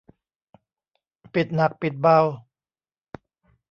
[1.33, 2.17] ปิดหนักปิดเบา